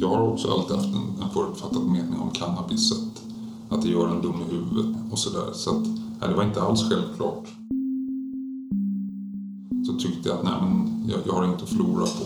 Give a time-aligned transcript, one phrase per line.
[0.00, 3.22] Jag har också alltid haft en, en förutfattad mening om cannabis, att,
[3.68, 5.52] att det gör en dum i huvudet och sådär.
[5.54, 5.86] Så att,
[6.20, 7.48] nej, det var inte alls självklart.
[9.86, 12.24] Så tyckte jag att nej, men jag, jag har inte att förlora på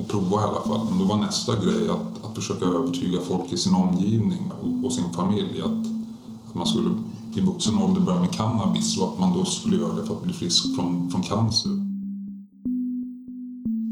[0.00, 0.86] att prova i alla fall.
[0.90, 4.92] Men då var nästa grej att, att försöka övertyga folk i sin omgivning och, och
[4.92, 5.86] sin familj att,
[6.48, 6.90] att man skulle
[7.34, 10.22] i vuxen ålder börja med cannabis och att man då skulle göra det för att
[10.22, 11.70] bli frisk från, från cancer.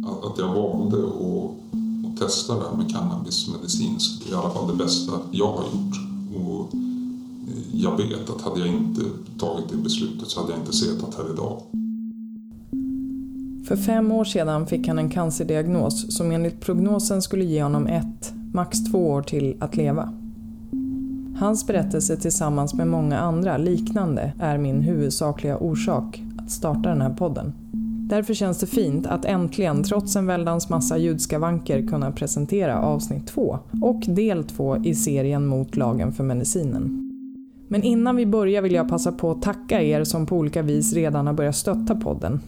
[0.06, 1.23] Att, att jag valde att,
[2.24, 5.96] testa det här med cannabis medicinskt är i alla fall det bästa jag har gjort.
[6.36, 9.00] Och eh, jag vet att hade jag inte
[9.38, 11.62] tagit det beslutet så hade jag inte suttit här idag.
[13.68, 18.32] För fem år sedan fick han en cancerdiagnos som enligt prognosen skulle ge honom ett,
[18.52, 20.12] max två år till att leva.
[21.38, 27.14] Hans berättelse tillsammans med många andra liknande är min huvudsakliga orsak att starta den här
[27.14, 27.52] podden.
[28.08, 33.58] Därför känns det fint att äntligen, trots en väldans massa ljudskavanker, kunna presentera avsnitt två
[33.82, 37.10] och del två i serien Mot lagen för medicinen.
[37.68, 40.92] Men innan vi börjar vill jag passa på att tacka er som på olika vis
[40.92, 42.40] redan har börjat stötta podden.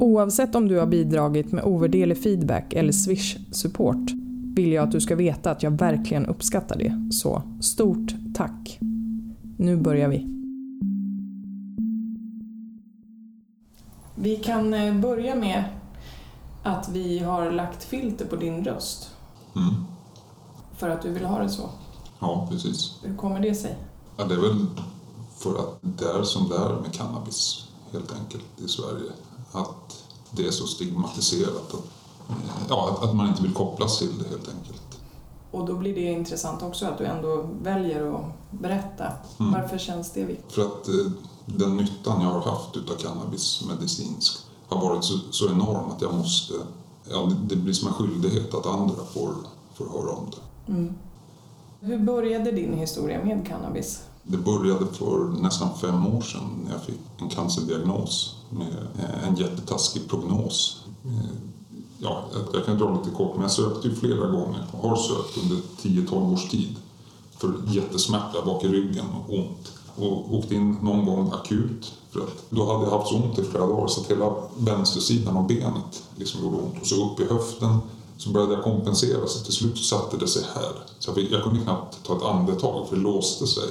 [0.00, 4.12] Oavsett om du har bidragit med ovärderlig feedback eller swish-support
[4.56, 7.08] vill jag att du ska veta att jag verkligen uppskattar det.
[7.10, 8.78] Så stort tack!
[9.56, 10.31] Nu börjar vi.
[14.14, 15.64] Vi kan eh, börja med
[16.62, 19.10] att vi har lagt filter på din röst.
[19.56, 19.74] Mm.
[20.76, 21.70] För att du vill ha det så.
[22.18, 22.98] Ja, precis.
[23.02, 23.76] Hur kommer det sig?
[24.16, 24.66] Ja, det är väl
[25.36, 29.12] för att det är som det är med cannabis helt enkelt i Sverige.
[29.52, 31.84] Att det är så stigmatiserat att,
[32.68, 34.82] ja, att man inte vill kopplas till det helt enkelt.
[35.50, 39.12] Och då blir det intressant också att du ändå väljer att berätta.
[39.40, 39.52] Mm.
[39.52, 40.52] Varför känns det viktigt?
[40.52, 41.12] För att eh,
[41.46, 46.14] den nyttan jag har haft utav cannabis medicinskt har varit så, så enorm att jag
[46.14, 46.54] måste,
[47.10, 49.34] ja, det blir som en skyldighet att andra får,
[49.74, 50.72] får höra om det.
[50.72, 50.94] Mm.
[51.80, 54.02] Hur började din historia med cannabis?
[54.22, 59.36] Det började för nästan fem år sedan när jag fick en cancerdiagnos med eh, en
[59.36, 60.84] jättetaskig prognos.
[61.04, 61.52] Eh,
[62.04, 65.38] Ja, jag kan dra lite kort, men jag sökte ju flera gånger och har sökt
[65.42, 66.76] under 10-12 års tid
[67.36, 69.72] för jättesmärta bak i ryggen och ont.
[69.96, 73.42] Och åkte in någon gång akut för att då hade jag haft så ont i
[73.42, 76.80] flera dagar så att hela vänstersidan av benet liksom gjorde ont.
[76.80, 77.78] Och så upp i höften
[78.16, 80.72] så började jag kompensera så till slut satte det sig här.
[80.98, 83.68] Så jag, fick, jag kunde knappt ta ett andetag för det låste sig.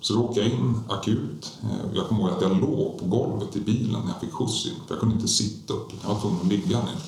[0.00, 1.52] Så då åkte jag in akut.
[1.62, 4.66] Eh, jag kommer ihåg att jag låg på golvet i bilen när jag fick skjuts
[4.66, 4.72] in.
[4.86, 7.02] För jag kunde inte sitta upp, jag var tvungen att ligga ner.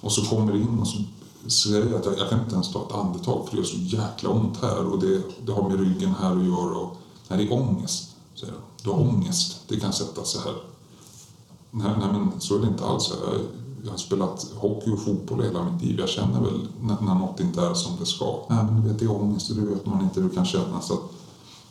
[0.00, 0.98] Och så kommer det in och så
[1.50, 3.76] säger jag att jag, jag kan inte ens ta ett andetag för det gör så
[3.76, 6.78] jäkla ont här och det, det har med ryggen här att göra.
[6.78, 6.96] Och,
[7.28, 8.62] nej, det är ångest, säger jag.
[8.82, 10.54] Du har ångest, det kan sätta sig här.
[11.70, 13.10] Nej, nej men så är det inte alls.
[13.10, 13.40] Jag,
[13.84, 16.00] jag har spelat hockey och fotboll hela mitt liv.
[16.00, 18.38] Jag känner väl när, när något inte är som det ska.
[18.48, 20.46] Nej, men du vet, det är ångest och det vet man inte hur det kan
[20.46, 20.86] kännas.
[20.86, 20.98] Så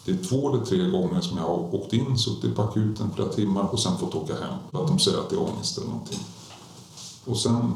[0.05, 3.29] det är två eller tre gånger som jag har åkt in, suttit på akuten flera
[3.29, 4.53] timmar och sen fått åka hem.
[4.71, 6.19] För att de säger att det är ångest eller någonting.
[7.25, 7.73] Och sen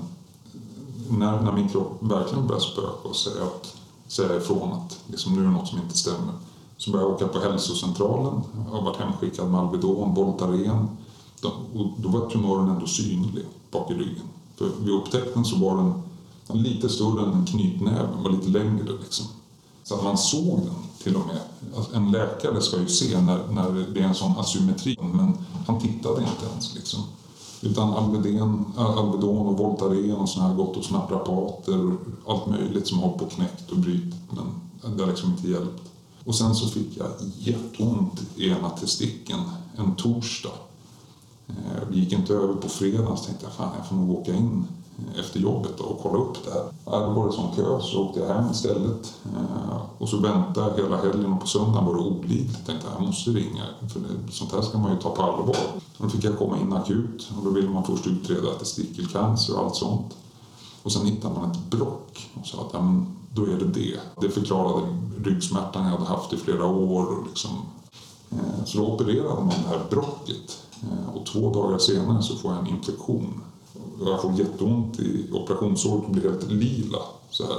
[1.10, 3.76] när, när min kropp verkligen börjar spöka och säga, att,
[4.08, 6.34] säga ifrån att liksom, nu är det något som inte stämmer
[6.82, 8.42] så började jag åka på hälsocentralen.
[8.66, 10.88] Jag har varit hemskickad med Alvedon, Voltaren.
[11.74, 14.26] Och då var tumören ändå synlig bak i ryggen.
[14.56, 15.78] För vid upptäckten så var
[16.48, 18.84] den lite större än en knytnäve, var lite längre.
[19.04, 19.26] Liksom.
[19.84, 21.42] Så att man såg den till och med.
[21.78, 25.34] Alltså, en läkare ska ju se när, när det är en sån asymmetri, men
[25.68, 26.76] han tittade inte ens.
[26.76, 27.00] Liksom.
[27.62, 31.98] Utan Alvedon, Alvedon och Voltaren och såna här gott och snabbt rapater,
[32.28, 35.91] allt möjligt som har på knäckt och brytit men det har liksom inte hjälpt.
[36.26, 39.42] Och sen så fick jag jätteont i ena testikeln
[39.78, 40.54] en torsdag.
[41.48, 44.34] Eh, det gick inte över på fredagen så tänkte jag fan jag får nog åka
[44.34, 44.68] in
[44.98, 46.64] eh, efter jobbet och kolla upp det här.
[46.86, 49.14] Ja, då var det sån kö så åkte jag hem istället.
[49.26, 52.54] Eh, och så väntade jag hela helgen och på söndagen var det olidligt.
[52.58, 55.58] Jag tänkte jag måste ringa för det, sånt här ska man ju ta på allvar.
[55.98, 59.76] Då fick jag komma in akut och då ville man först utreda testikelcancer och allt
[59.76, 60.18] sånt.
[60.84, 64.00] Och sen hittade man ett brock och sa att ja, men, då är det det.
[64.22, 64.88] Det förklarade
[65.24, 67.06] ryggsmärtan jag hade haft i flera år.
[67.06, 67.52] Och liksom.
[68.32, 72.52] Eh, så då opererade man det här brocket eh, och två dagar senare så får
[72.52, 73.42] jag en infektion
[74.06, 77.00] jag får jätteont i operationssåret och blir helt lila.
[77.30, 77.58] Så här.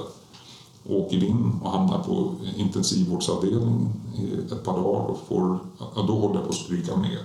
[0.88, 6.34] Åker in och hamnar på intensivvårdsavdelningen i ett par dagar och får, ja, då håller
[6.34, 7.19] jag på att stryka med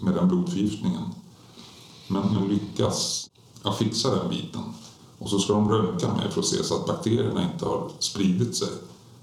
[0.00, 1.02] med den blodförgiftningen.
[2.08, 3.30] Men, jag lyckas
[3.62, 4.62] jag fixa den biten.
[5.18, 8.56] Och så ska de röntga mig för att se så att bakterierna inte har spridit
[8.56, 8.68] sig.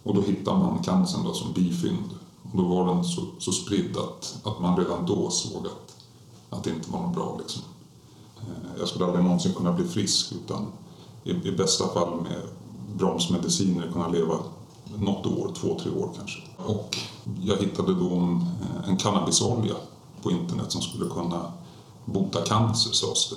[0.03, 2.09] Och då hittar man cancern då som bifynd.
[2.51, 5.95] Och då var den så, så spridd att, att man redan då såg att,
[6.49, 7.37] att det inte var något bra.
[7.41, 7.61] Liksom.
[8.37, 10.65] Eh, jag skulle aldrig någonsin kunna bli frisk utan
[11.23, 12.41] i, i bästa fall med
[12.95, 14.37] bromsmediciner kunna leva
[14.97, 16.41] något år, två, tre år kanske.
[16.65, 16.97] Och
[17.41, 19.75] jag hittade då en, eh, en cannabisolja
[20.21, 21.51] på internet som skulle kunna
[22.05, 23.35] bota cancer sades det.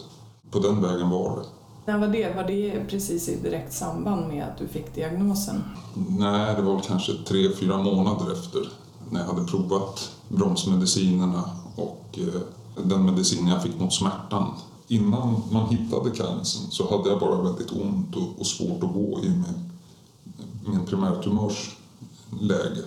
[0.51, 1.47] På den vägen var det.
[1.87, 2.37] När var det?
[2.37, 5.63] Var det precis i direkt samband med att du fick diagnosen?
[5.95, 8.61] Nej, det var kanske tre, fyra månader efter
[9.11, 12.41] när jag hade provat bromsmedicinerna och eh,
[12.85, 14.55] den medicin jag fick mot smärtan.
[14.89, 19.29] Innan man hittade cancern så hade jag bara väldigt ont och, svårt att gå i
[19.29, 19.71] med
[20.67, 21.77] min primärtumörs
[22.41, 22.83] läge.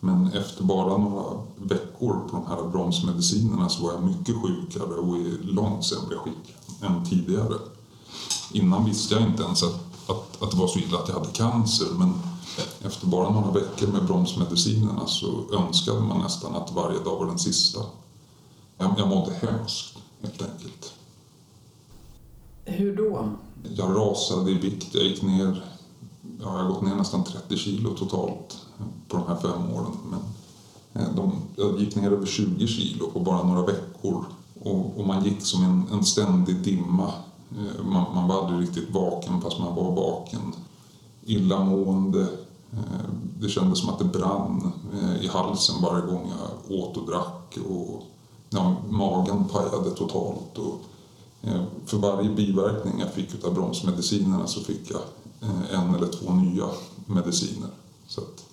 [0.00, 1.24] Men efter bara några
[1.56, 6.54] veckor på de här bromsmedicinerna så var jag mycket sjukare och i långt sämre skick
[6.82, 7.54] än tidigare.
[8.52, 11.30] Innan visste jag inte ens att, att, att det var så illa att jag hade
[11.30, 12.14] cancer men
[12.82, 17.38] efter bara några veckor med bromsmedicinerna så önskade man nästan att varje dag var den
[17.38, 17.80] sista.
[18.78, 20.92] Jag, jag mådde hemskt, helt enkelt.
[22.64, 23.28] Hur då?
[23.74, 24.94] Jag rasade i vikt.
[24.94, 25.64] Jag gick ner,
[26.40, 28.66] ja, jag har gått ner nästan 30 kilo totalt
[29.08, 29.92] på de här fem åren.
[30.10, 30.20] Men
[31.02, 34.24] eh, de, jag gick ner över 20 kilo på bara några veckor.
[34.60, 37.12] Och, och man gick som en, en ständig dimma.
[37.56, 40.54] Eh, man, man var aldrig riktigt vaken fast man var vaken.
[41.24, 42.22] Illamående.
[42.72, 43.08] Eh,
[43.40, 47.58] det kändes som att det brann eh, i halsen varje gång jag åt och drack.
[47.68, 48.02] Och,
[48.50, 50.58] ja, magen pajade totalt.
[50.58, 50.80] Och,
[51.86, 55.00] för varje biverkning jag fick av bromsmedicinerna så fick jag
[55.70, 56.64] en eller två nya
[57.06, 57.68] mediciner.
[58.06, 58.44] Så att,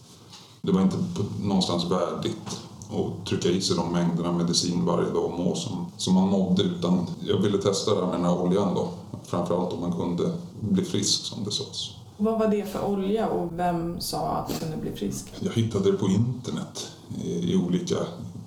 [0.62, 0.98] det var inte
[1.44, 2.60] någonstans värdigt
[2.90, 6.64] att trycka i sig de mängderna medicin varje dag och må som, som man mådde.
[6.64, 8.90] Utan jag ville testa det här med den här oljan då.
[9.24, 11.90] Framförallt om man kunde bli frisk som det sades.
[12.18, 15.34] Vad var det för olja och vem sa att du kunde bli frisk?
[15.40, 16.92] Jag hittade det på internet
[17.24, 17.96] i olika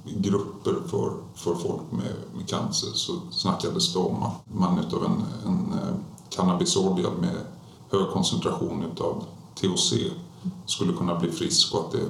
[0.04, 5.22] grupper för, för folk med, med cancer så snackades det om att man utav en,
[5.46, 5.94] en eh,
[6.30, 7.36] cannabisolja med
[7.90, 9.24] hög koncentration utav
[9.54, 9.94] THC
[10.66, 12.06] skulle kunna bli frisk och att det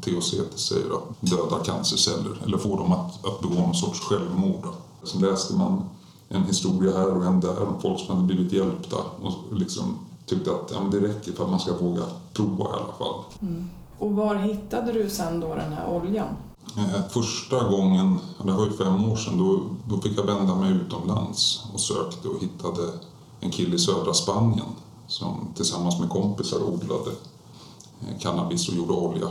[0.00, 4.66] THC säger att döda cancerceller eller få dem att, att begå någon sorts självmord.
[5.02, 5.84] Sen läste man
[6.28, 10.50] en historia här och en där om folk som hade blivit hjälpta och liksom tyckte
[10.50, 13.24] att ja, det räcker för att man ska våga prova i alla fall.
[13.40, 13.70] Mm.
[13.98, 16.28] Och var hittade du sen då den här oljan?
[16.76, 19.60] Eh, första gången, det var ju fem år sedan, då,
[19.94, 22.82] då fick jag vända mig utomlands och sökte och hittade
[23.40, 24.66] en kille i södra Spanien
[25.06, 27.10] som tillsammans med kompisar odlade
[28.08, 29.28] Eh, cannabis och gjorde olja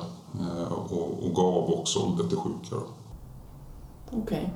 [0.69, 2.75] och, och gav och sålde till sjuka.
[4.07, 4.19] Okej.
[4.21, 4.49] Okay.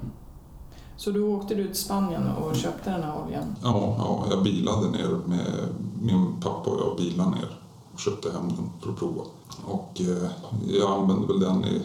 [0.98, 3.56] Så du åkte du till Spanien och köpte den här oljan?
[3.64, 5.68] Ja, ja, jag bilade ner med
[6.02, 7.60] min pappa och jag bilade ner
[7.94, 9.22] och köpte hem den för att prova.
[9.66, 10.30] Och eh,
[10.68, 11.82] jag använde väl den i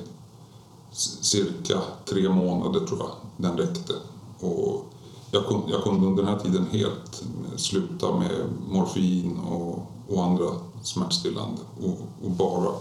[1.21, 3.93] cirka tre månader tror jag den räckte.
[4.41, 4.85] Och
[5.31, 7.23] jag, kunde, jag kunde under den här tiden helt
[7.57, 8.31] sluta med
[8.71, 10.47] morfin och, och andra
[10.83, 12.75] smärtstillande och, och bara eh,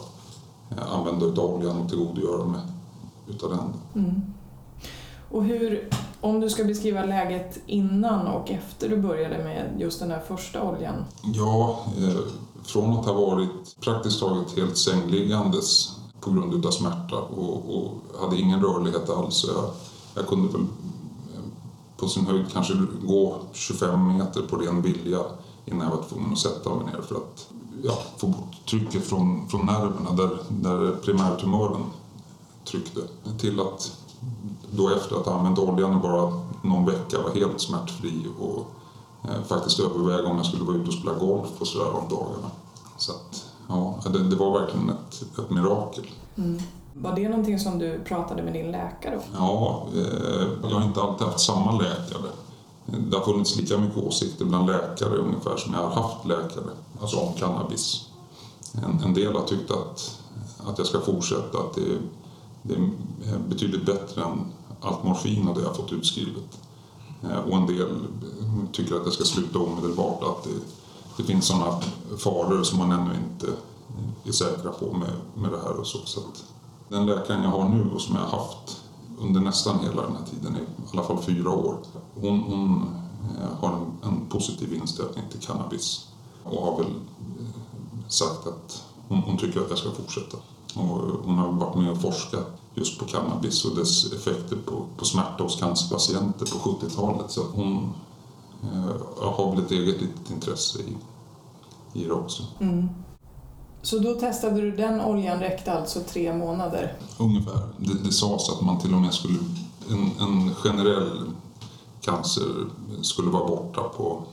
[0.77, 2.61] använda utav oljan och tillgodogöra mig
[3.27, 4.03] utav den.
[4.03, 4.21] Mm.
[5.31, 5.89] Och hur,
[6.21, 10.63] om du ska beskriva läget innan och efter du började med just den här första
[10.63, 11.05] oljan?
[11.23, 12.19] Ja, eh,
[12.63, 17.91] från att ha varit praktiskt taget helt sängliggandes på grund utav smärta och, och
[18.21, 19.45] hade ingen rörlighet alls.
[19.47, 19.69] Jag,
[20.15, 21.41] jag kunde väl eh,
[21.97, 22.73] på sin höjd kanske
[23.05, 25.19] gå 25 meter på ren vilja
[25.65, 27.49] innan jag var tvungen att sätta mig ner för att
[27.83, 31.83] ja, få bort trycket från, från nerverna där, där primärtumören
[32.65, 32.99] tryckte.
[33.37, 33.97] Till att
[34.71, 36.33] då efter att ha använt oljan i bara
[36.63, 38.65] någon vecka var helt smärtfri och
[39.29, 42.51] eh, faktiskt överväga om jag skulle vara ute och spela golf och sådär om dagarna.
[42.97, 46.05] Så att, ja, det, det var verkligen ett, ett mirakel.
[46.35, 46.61] Mm.
[46.93, 49.23] Var det någonting som du pratade med din läkare om?
[49.33, 52.29] Ja, eh, jag har inte alltid haft samma läkare.
[52.91, 57.17] Det har funnits lika mycket åsikter bland läkare ungefär som jag har haft läkare, alltså
[57.17, 58.09] om cannabis.
[58.73, 60.19] En, en del har tyckt att,
[60.57, 61.97] att jag ska fortsätta, att det,
[62.61, 62.89] det är
[63.49, 64.45] betydligt bättre än
[64.81, 66.59] allt morfin och det jag fått utskrivet.
[67.23, 67.89] Eh, och en del
[68.71, 70.59] tycker att jag ska sluta omedelbart, att det,
[71.17, 71.81] det finns sådana
[72.17, 73.47] faror som man ännu inte
[74.25, 75.97] är säkra på med, med det här och så.
[76.05, 76.19] så
[76.89, 78.81] den läkaren jag har nu och som jag har haft
[79.19, 80.59] under nästan hela den här tiden, i
[80.93, 81.77] alla fall fyra år.
[82.21, 82.89] Hon, hon
[83.41, 86.07] eh, har en, en, positiv inställning till cannabis
[86.43, 90.37] och har väl eh, sagt att hon, hon, tycker att jag ska fortsätta.
[90.73, 94.85] Och eh, hon har varit med och forskat just på cannabis och dess effekter på,
[94.97, 97.31] på smärta hos cancerpatienter på 70-talet.
[97.31, 97.93] Så hon
[98.63, 100.97] eh, har väl ett eget litet intresse i,
[101.93, 102.43] i det också.
[102.59, 102.89] Mm.
[103.89, 106.97] Så då testade du den oljan räckte alltså tre månader?
[107.17, 107.59] Ungefär.
[107.77, 109.39] Det, det sades att man till och med skulle...
[109.89, 111.31] En, en generell
[112.01, 112.65] cancer
[113.01, 114.23] skulle vara borta på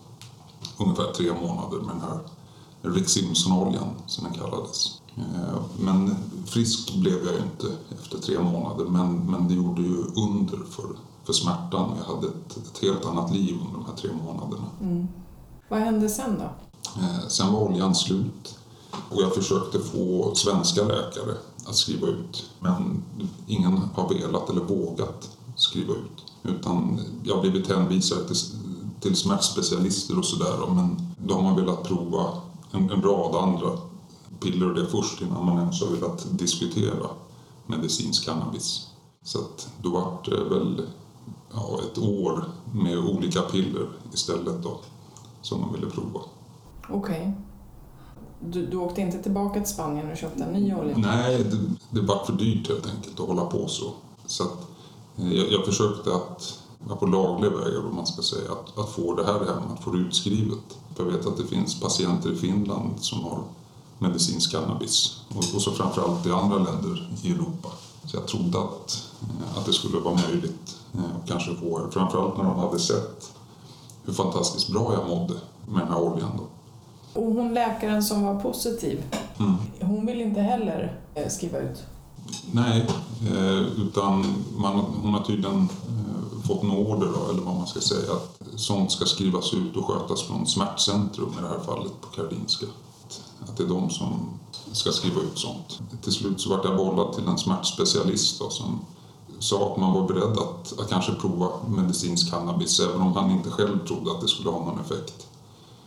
[0.78, 2.18] ungefär tre månader med den här
[2.82, 5.00] Rick Simpson-oljan som den kallades.
[5.16, 6.14] Eh, men
[6.46, 10.88] frisk blev jag inte efter tre månader men, men det gjorde ju under för,
[11.24, 11.90] för smärtan.
[11.98, 14.66] Jag hade ett, ett helt annat liv under de här tre månaderna.
[14.80, 15.08] Mm.
[15.68, 16.44] Vad hände sen då?
[17.00, 18.58] Eh, sen var oljan slut
[19.10, 21.34] och jag försökte få svenska läkare
[21.66, 23.02] att skriva ut men
[23.46, 26.24] ingen har velat eller vågat skriva ut.
[26.42, 28.36] Utan jag har blivit hänvisad till,
[29.00, 32.40] till smärtspecialister och sådär men de har velat prova
[32.72, 33.78] en, en rad andra
[34.40, 37.06] piller och det först innan man ens har velat diskutera
[37.66, 38.86] medicinsk cannabis.
[39.24, 40.86] Så att då var det väl
[41.52, 44.80] ja, ett år med olika piller istället då
[45.42, 46.20] som man ville prova.
[46.88, 46.98] Okej.
[46.98, 47.45] Okay.
[48.40, 50.96] Du, du åkte inte tillbaka till Spanien och köpte en ny olja?
[50.98, 51.56] Nej, det,
[52.00, 53.92] det var för dyrt helt enkelt att hålla på så.
[54.26, 54.66] Så att,
[55.16, 56.58] eh, jag, jag försökte att,
[56.98, 59.90] på laglig väg, vad man ska säga, att, att få det här hem, att få
[59.90, 60.78] det utskrivet.
[60.94, 63.42] För jag vet att det finns patienter i Finland som har
[63.98, 67.68] medicinsk cannabis och, och så framförallt i andra länder i Europa.
[68.04, 72.36] Så jag trodde att, eh, att det skulle vara möjligt eh, att kanske få framförallt
[72.36, 73.32] när de hade sett
[74.04, 75.34] hur fantastiskt bra jag mådde
[75.68, 76.30] med den här oljan.
[76.36, 76.44] Då.
[77.16, 79.02] Och hon läkaren som var positiv,
[79.38, 79.54] mm.
[79.80, 81.84] hon vill inte heller eh, skriva ut?
[82.52, 82.86] Nej,
[83.78, 84.24] utan
[84.56, 85.68] man, hon har tydligen
[86.46, 89.84] fått en order, då, eller vad man ska säga, att sånt ska skrivas ut och
[89.84, 92.66] skötas från smärtcentrum i det här fallet på Karolinska
[93.48, 94.38] att det är de som
[94.72, 95.80] ska skriva ut sånt.
[96.02, 98.80] Till slut så vart jag bollad till en smärtspecialist då, som
[99.38, 103.50] sa att man var beredd att, att kanske prova medicinsk cannabis även om han inte
[103.50, 105.26] själv trodde att det skulle ha någon effekt.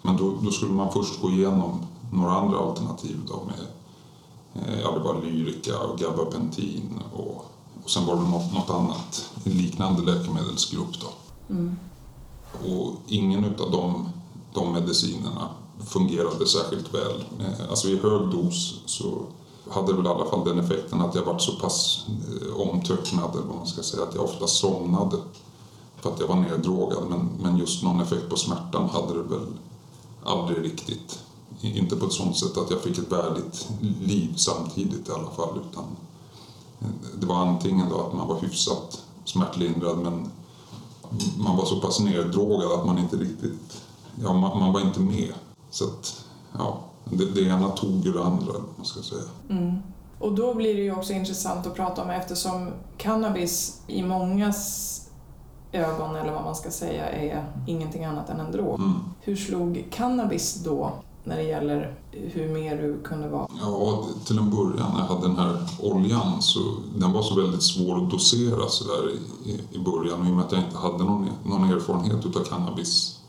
[0.02, 1.80] Men då, då skulle man först gå igenom
[2.14, 3.66] några andra alternativ då med
[4.64, 7.46] eh, ja, det var Lyrica och Gabapentin och,
[7.84, 11.00] och sen var det något, något annat, en liknande läkemedelsgrupp.
[11.02, 11.08] Då.
[11.54, 11.76] Mm.
[12.52, 14.10] Och ingen av de,
[14.54, 17.24] de medicinerna fungerade särskilt väl.
[17.40, 19.22] Eh, alltså i hög dos så
[19.70, 23.48] hade väl i alla fall den effekten att jag var så pass eh, omtöcknad, eller
[23.48, 25.18] vad man ska säga, att jag ofta somnade
[26.02, 27.04] för att jag var neddrogad.
[27.10, 29.48] Men, men just någon effekt på smärtan hade det väl
[30.24, 31.20] aldrig riktigt.
[31.62, 33.70] Inte på ett sånt sätt att jag fick ett värdigt
[34.02, 35.60] liv samtidigt i alla fall.
[35.72, 35.84] Utan
[37.20, 40.32] det var antingen då att man var hyfsat smärtlindrad men
[41.38, 43.82] man var så pass neddrogad att man inte riktigt,
[44.24, 45.34] ja man, man var inte med
[45.70, 46.26] så att,
[46.58, 49.22] ja, det, det ena tog ju det andra, man ska säga.
[49.50, 49.78] Mm.
[50.20, 55.02] Och då blir det ju också intressant att prata om eftersom cannabis i mångas
[55.72, 58.80] ögon, eller vad man ska säga, är ingenting annat än en drog.
[58.80, 58.94] Mm.
[59.22, 60.92] Hur slog cannabis då
[61.24, 63.48] när det gäller hur mer du kunde vara?
[63.62, 66.60] Ja, till en början när jag hade den här oljan så
[66.96, 69.12] den var så väldigt svår att dosera så där
[69.46, 72.44] i, i början och i och med att jag inte hade någon, någon erfarenhet utav
[72.44, 73.20] cannabis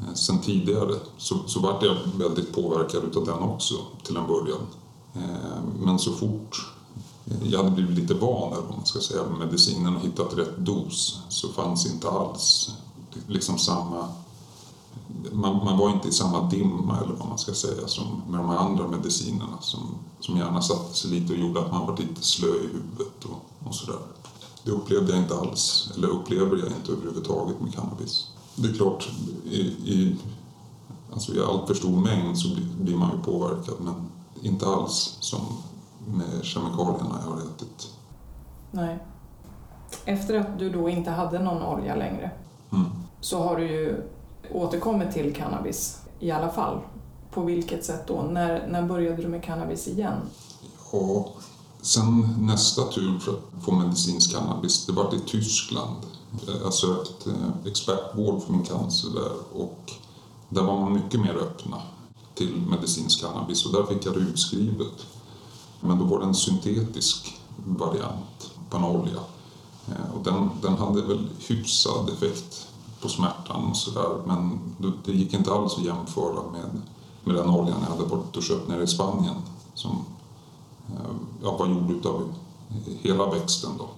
[0.00, 4.66] Eh, sen tidigare så, så vart jag väldigt påverkad utav den också till en början.
[5.14, 6.72] Eh, men så fort
[7.44, 11.20] jag hade blivit lite van om man ska säga, med medicinen och hittat rätt dos
[11.28, 12.74] så fanns inte alls
[13.26, 14.08] liksom samma...
[15.32, 18.48] Man, man, var inte i samma dimma eller vad man ska säga som med de
[18.48, 19.80] här andra medicinerna som,
[20.20, 23.68] som gärna satte sig lite och gjorde att man var lite slö i huvudet och,
[23.68, 23.98] och sådär.
[24.64, 28.26] Det upplevde jag inte alls, eller upplever jag inte överhuvudtaget med cannabis
[28.62, 29.08] det är klart,
[29.44, 30.16] i, i,
[31.12, 33.94] alltså i allt för stor mängd så blir, blir man ju påverkad men
[34.42, 35.40] inte alls som
[36.06, 37.88] med kemikalierna jag har ätit.
[38.70, 38.98] Nej.
[40.04, 42.30] Efter att du då inte hade någon olja längre
[42.72, 42.90] mm.
[43.20, 44.02] så har du ju
[44.52, 46.80] återkommit till cannabis i alla fall.
[47.30, 48.22] På vilket sätt då?
[48.22, 50.16] När, när började du med cannabis igen?
[50.92, 51.28] Ja,
[51.80, 55.96] sen nästa tur för att få medicinsk cannabis, det var i Tyskland.
[56.62, 57.30] Jag sökte
[57.66, 59.92] expertvård för min cancer där och
[60.48, 61.76] där var man mycket mer öppna
[62.34, 65.06] till medicinsk cannabis och där fick jag det utskrivet.
[65.80, 69.20] Men då var det en syntetisk variant på en olja.
[70.14, 72.68] Och den, den hade väl hyfsad effekt
[73.00, 74.58] på smärtan och sådär men
[75.04, 76.80] det gick inte alls att jämföra med,
[77.24, 79.36] med den oljan jag hade varit och köpt nere i Spanien
[79.74, 80.04] som
[80.88, 82.32] eh, ja, var gjord av
[82.84, 83.70] hela växten.
[83.78, 83.88] Då.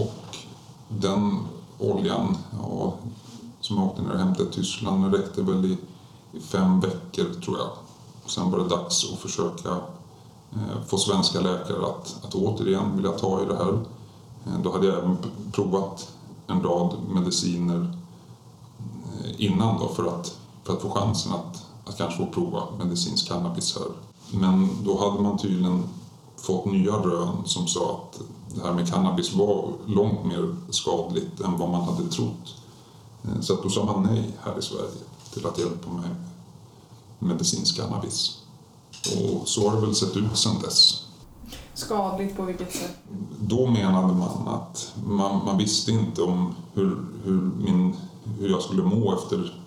[0.00, 0.36] Och
[0.88, 1.38] den
[1.78, 2.94] oljan, ja,
[3.60, 5.78] som jag åkte ner och hämtade i Tyskland, den räckte väl i,
[6.32, 7.70] i, fem veckor tror jag.
[8.26, 9.80] Sen var det dags att försöka
[10.56, 13.72] Eh, få svenska läkare att, att återigen vilja ta i det här.
[14.46, 15.16] Eh, då hade jag även
[15.52, 16.12] provat
[16.46, 17.96] en rad mediciner
[19.24, 23.28] eh, innan då för att, för att få chansen att, att kanske få prova medicinsk
[23.28, 23.86] cannabis här.
[24.38, 25.84] Men då hade man tydligen
[26.36, 28.20] fått nya rön som sa att
[28.54, 32.54] det här med cannabis var långt mer skadligt än vad man hade trott.
[33.40, 34.90] Så att då sa man nej här i Sverige
[35.32, 36.10] till att hjälpa mig
[37.18, 38.43] med medicinsk cannabis.
[39.12, 41.04] Och så har det väl sett ut sedan dess.
[41.74, 42.96] Skadligt på vilket sätt?
[43.40, 47.96] Då menade man att man, man visste inte om hur, hur, min,
[48.38, 49.60] hur jag skulle må efter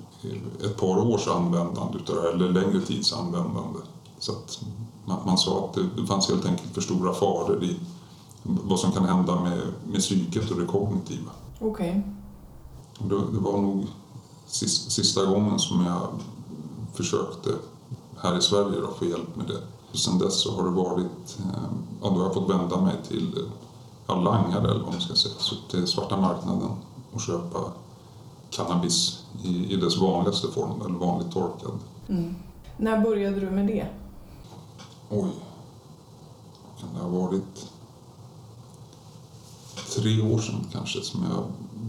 [0.65, 3.79] ett par års användande utav det här, eller längre tids användande.
[4.19, 4.61] Så att
[5.05, 7.79] man, man sa att det, det fanns helt enkelt för stora faror i
[8.43, 11.31] vad som kan hända med, med psyket och det kognitiva.
[11.59, 12.03] Okej.
[12.99, 13.85] Och det, det var nog
[14.47, 16.07] sista, sista gången som jag
[16.93, 17.49] försökte
[18.21, 19.61] här i Sverige då, få hjälp med det.
[19.91, 21.69] Och sen dess så har det varit, eh,
[22.01, 23.39] ja, då har jag fått vända mig till
[24.07, 26.69] ja, langare eller vad man ska säga, så till svarta marknaden
[27.13, 27.59] och köpa
[28.49, 31.79] cannabis i, i dess vanligaste form, eller vanligt torkad.
[32.07, 32.35] Mm.
[32.77, 33.87] När började du med det?
[35.09, 35.29] Oj,
[36.79, 37.71] kan det ha varit
[39.95, 41.43] tre år sedan kanske som jag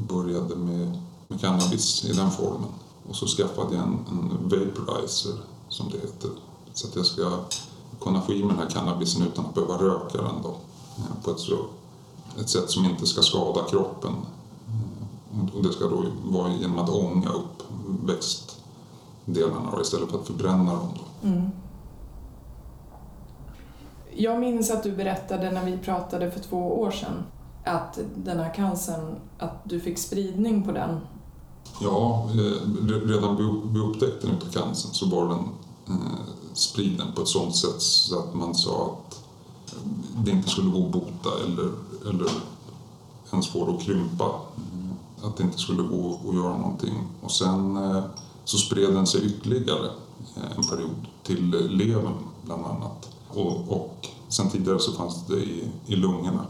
[0.09, 2.71] började med, med cannabis i den formen.
[3.09, 5.35] Och så skaffade jag en, en vaporizer,
[5.69, 6.31] som det heter,
[6.73, 7.31] så att jag ska
[8.01, 10.49] kunna få i mig den här cannabisen utan att behöva röka den då,
[10.97, 11.57] eh, på ett, så,
[12.41, 14.15] ett sätt som inte ska skada kroppen.
[15.33, 17.63] Eh, och det ska då vara genom att ånga upp
[18.05, 20.89] växtdelarna då, istället för att förbränna dem.
[20.95, 21.29] Då.
[21.29, 21.51] Mm.
[24.17, 27.25] Jag minns att du berättade när vi pratade för två år sedan
[27.65, 31.01] att den här cancern, att du fick spridning på den.
[31.81, 35.39] Ja, eh, redan vid- upptäckten av cancern så var den
[35.87, 36.19] eh,
[36.55, 39.25] spriden på ett sådant sätt så att man sa att
[40.25, 41.71] det inte skulle gå att bota eller,
[42.11, 42.31] eller
[43.33, 44.25] ens få det att krympa.
[44.57, 44.89] Mm.
[45.23, 46.95] Att det inte skulle gå att göra någonting.
[47.23, 48.03] Och sen eh,
[48.45, 49.91] så spred den sig ytterligare
[50.57, 53.09] en period till levern bland annat.
[53.29, 56.47] Och, och sen tidigare så fanns det i, i lungorna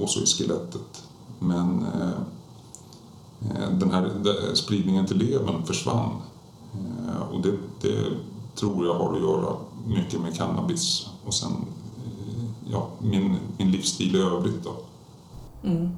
[0.00, 1.02] och så i skelettet.
[1.38, 1.86] Men
[3.78, 4.10] den här
[4.54, 6.10] spridningen till levern försvann.
[6.74, 8.04] Eh, Och det, det
[8.54, 14.16] tror jag har att göra mycket med cannabis och sen eh, ja, min, min livsstil
[14.16, 14.64] i övrigt.
[14.64, 14.76] Då.
[15.68, 15.88] Mm.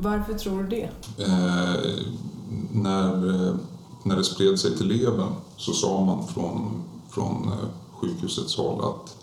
[0.00, 0.90] Varför tror du det?
[1.24, 2.04] Eh,
[2.72, 3.54] när, eh,
[4.02, 9.16] när det spred sig till levern så sa man från, från eh, sjukhusets håll att,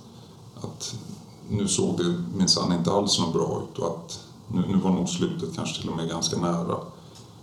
[0.63, 0.95] att
[1.49, 5.09] nu såg det minsann inte alls något bra ut och att nu, nu var nog
[5.09, 6.77] slutet kanske till och med ganska nära.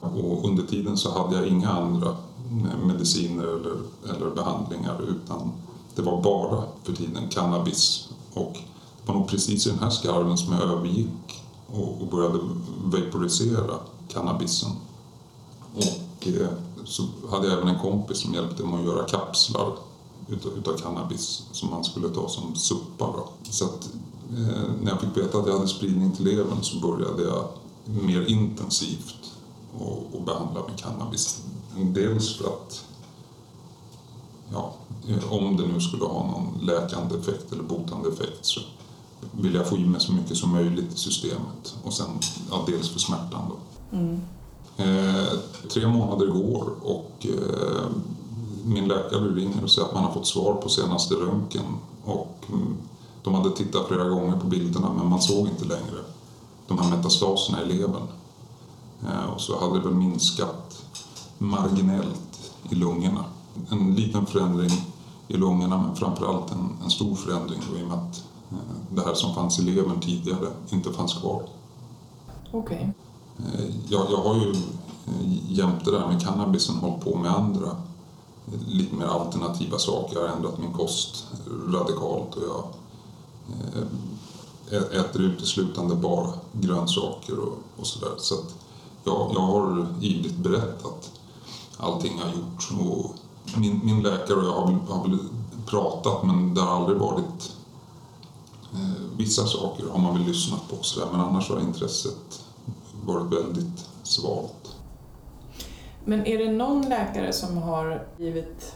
[0.03, 2.17] Och under tiden så hade jag inga andra
[2.87, 3.77] mediciner eller,
[4.15, 5.53] eller behandlingar utan
[5.95, 8.09] det var bara för tiden cannabis.
[8.35, 12.39] Och det var nog precis i den här skarven som jag övergick och, och började
[12.85, 13.75] vaporisera
[14.09, 14.71] cannabisen.
[15.75, 16.49] Och eh,
[16.85, 19.73] så hade jag även en kompis som hjälpte mig att göra kapslar
[20.29, 23.07] utav, utav cannabis som man skulle ta som suppa.
[23.07, 23.29] Då.
[23.51, 23.89] Så att,
[24.31, 27.49] eh, när jag fick veta att jag hade spridning till levern så började jag
[27.85, 29.32] mer intensivt
[29.79, 31.43] och, och behandla med cannabis.
[31.77, 32.85] Dels för att
[34.53, 34.73] ja,
[35.31, 38.61] om det nu skulle ha någon läkande effekt eller botande effekt så
[39.33, 41.75] vill jag få i mig så mycket som möjligt i systemet.
[41.85, 42.07] Och sen
[42.51, 43.57] ja, dels för smärtan då.
[43.97, 44.21] Mm.
[44.77, 45.33] Eh,
[45.69, 47.85] tre månader går och eh,
[48.65, 51.65] min läkare ringer och säger att man har fått svar på senaste röntgen.
[52.05, 52.77] Och, mm,
[53.23, 55.99] de hade tittat flera gånger på bilderna men man såg inte längre
[56.69, 58.07] de här metastaserna i levern.
[59.09, 60.83] Eh, och så hade det väl minskat
[61.39, 63.25] marginellt i lungorna.
[63.71, 64.71] En liten förändring
[65.29, 68.57] i lungorna men framförallt en, en stor förändring då, i och med att eh,
[68.91, 71.43] det här som fanns i levern tidigare inte fanns kvar.
[72.51, 72.93] Okej.
[73.39, 74.55] Eh, Jag, jag har ju
[75.49, 77.77] jämte det här med cannabisen hållit på med andra
[78.69, 80.17] lite mer alternativa saker.
[80.21, 81.27] Jag har ändrat min kost
[81.69, 82.65] radikalt och jag
[84.93, 88.13] äter uteslutande bara grönsaker och, och sådär.
[88.19, 88.55] Så att
[89.05, 91.13] jag, jag har ivrigt berättat
[91.77, 92.71] allting jag har gjort.
[92.81, 93.17] Och
[93.59, 95.19] min, min läkare och jag har väl, har
[95.67, 97.57] pratat men det har aldrig varit
[98.73, 102.45] eh, Vissa saker har man väl lyssnat på sådär, men annars har intresset
[103.05, 104.77] varit väldigt svalt.
[106.05, 108.75] Men är det någon läkare som har givit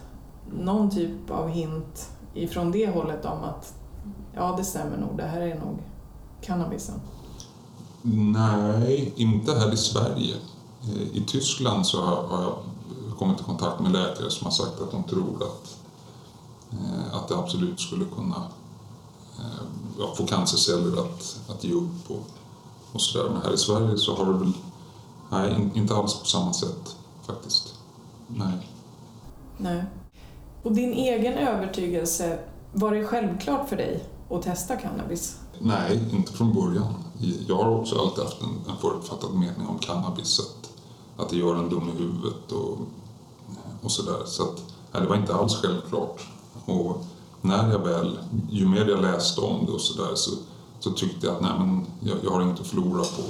[0.53, 3.75] någon typ av hint ifrån det hållet om att
[4.35, 5.79] ja, det stämmer nog, det här är nog
[6.41, 7.01] cannabisen?
[8.15, 10.35] Nej, inte här i Sverige.
[10.83, 12.55] Eh, I Tyskland så har jag
[13.19, 15.77] kommit i kontakt med läkare som har sagt att de tror att,
[16.73, 18.37] eh, att det absolut skulle kunna
[19.39, 19.65] eh,
[19.99, 22.27] ja, få cancerceller att, att ge upp och,
[22.93, 23.31] och sådär.
[23.31, 24.53] Men här i Sverige så har det väl
[25.31, 27.75] nej, in- inte alls på samma sätt faktiskt.
[28.29, 28.71] Nej.
[29.59, 29.85] Nej.
[30.63, 32.39] Och din egen övertygelse,
[32.73, 35.37] var det självklart för dig att testa cannabis?
[35.59, 36.95] Nej, inte från början.
[37.49, 40.41] Jag har också alltid haft en, en förutfattad mening om cannabis.
[40.41, 40.71] Att,
[41.23, 42.79] att det gör en dum i huvudet och,
[43.83, 44.23] och sådär.
[44.27, 46.27] Så att, nej, det var inte alls självklart.
[46.65, 47.05] Och
[47.43, 48.19] när jag väl,
[48.51, 50.31] ju mer jag läste om det och sådär så,
[50.81, 53.23] så tyckte jag att nej, men jag, jag har inget att förlora på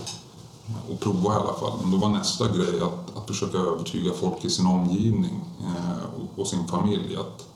[0.93, 1.79] att prova i alla fall.
[1.83, 6.41] Men då var nästa grej att, att försöka övertyga folk i sin omgivning eh, och,
[6.41, 7.47] och, sin familj att,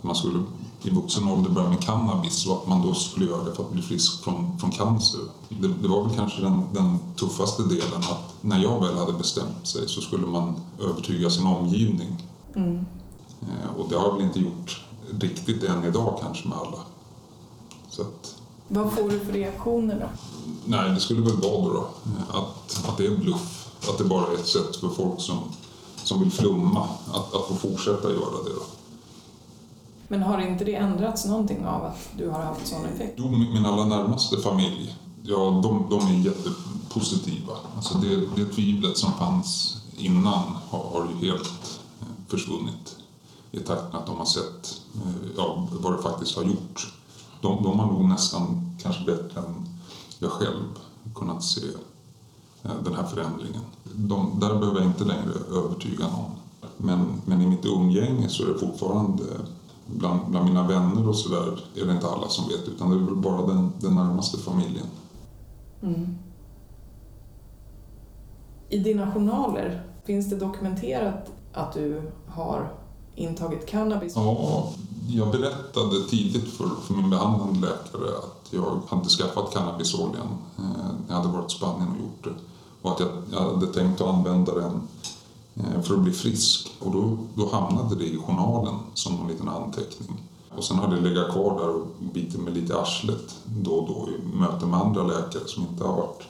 [0.00, 0.42] att man skulle
[0.82, 3.72] i vuxen ålder börja med cannabis och att man då skulle göra det för att
[3.72, 5.20] bli frisk från, från cancer.
[5.48, 9.66] Det, det var väl kanske den, den, tuffaste delen att när jag väl hade bestämt
[9.66, 12.22] sig så skulle man övertyga sin omgivning.
[12.54, 12.86] Mm.
[13.42, 14.84] Eh, och det har jag väl inte gjort
[15.20, 16.78] riktigt än idag kanske med alla.
[17.88, 18.36] Så att,
[18.68, 20.06] Vad får du för reaktioner då?
[20.64, 21.88] Nej, det skulle väl vara då, då
[22.38, 23.68] att, att det är bluff.
[23.88, 25.38] Att det bara är ett sätt för folk som,
[26.04, 28.50] som vill flumma att, att få fortsätta göra det.
[28.50, 28.79] Då.
[30.10, 33.14] Men har inte det ändrats någonting av att du har haft sån effekt?
[33.16, 37.52] Jo, min allra närmaste familj, ja, de, de är jättepositiva.
[37.76, 42.96] Alltså det, det tvivlet som fanns innan har, har ju helt eh, försvunnit
[43.50, 46.92] i takt med att de har sett eh, ja, vad det faktiskt har gjort.
[47.40, 49.68] De, de har nog nästan, kanske bättre än
[50.18, 50.64] jag själv,
[51.14, 51.66] kunnat se
[52.62, 53.62] eh, den här förändringen.
[53.94, 56.30] De, där behöver jag inte längre övertyga någon.
[56.76, 59.24] Men, men i mitt umgänge så är det fortfarande
[59.96, 63.00] bland, bland mina vänner och sådär är det inte alla som vet utan det är
[63.00, 64.86] väl bara den, den närmaste familjen.
[65.82, 66.18] Mm.
[68.68, 72.72] I dina journaler, finns det dokumenterat att du har
[73.14, 74.12] intagit cannabis?
[74.16, 74.72] Ja,
[75.08, 81.14] jag berättade tidigt för, för min behandlande läkare att jag hade skaffat cannabisoljan eh, jag
[81.14, 82.34] hade varit i Spanien och gjort det.
[82.82, 84.80] Och att jag, jag hade tänkt att använda den
[85.64, 86.72] Eh, för att bli frisk.
[86.78, 90.22] Och då, då hamnade det i journalen som en liten anteckning.
[90.56, 93.88] Och sen har det legat kvar där och bitit mig lite i arslet då och
[93.88, 96.22] då i möten med andra läkare som inte har varit,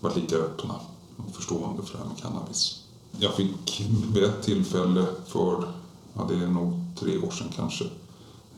[0.00, 0.74] varit lika öppna
[1.16, 2.82] och förstående för det här med cannabis.
[3.18, 5.68] Jag fick vid ett tillfälle för,
[6.14, 7.84] ja det är nog tre år sedan kanske,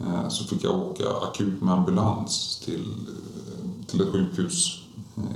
[0.01, 4.83] eh, så fick jag åka akut med ambulans till, eh, till ett sjukhus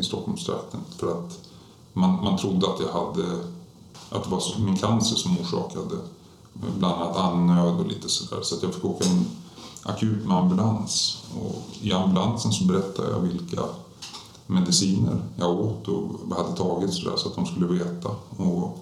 [0.00, 1.38] i Stockholmstrakten för att
[1.92, 3.44] man, man trodde att jag hade
[4.10, 5.96] att det var min cancer som orsakade
[6.52, 8.42] bland annat andnöd och lite sådär.
[8.42, 9.26] Så att jag fick åka en
[9.82, 11.22] akut med ambulans.
[11.40, 13.62] Och I ambulansen så berättade jag vilka
[14.46, 18.08] mediciner jag åt och hade tagit sådär så att de skulle veta.
[18.36, 18.78] Och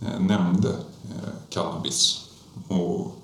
[0.00, 0.68] eh, nämnde
[1.02, 2.28] eh, cannabis.
[2.68, 3.16] Och